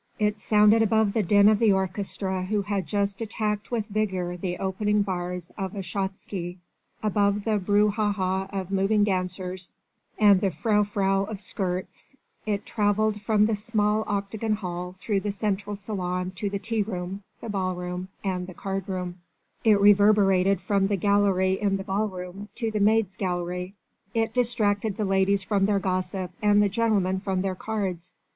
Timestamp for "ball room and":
17.49-18.47